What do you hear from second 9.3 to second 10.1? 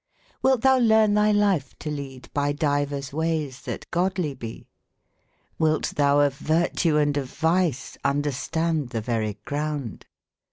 grounde?